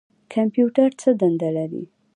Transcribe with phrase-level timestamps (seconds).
[0.33, 1.83] کمپیوټر څه دنده لري؟